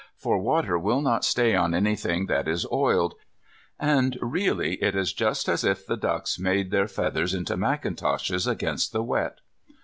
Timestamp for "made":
6.39-6.71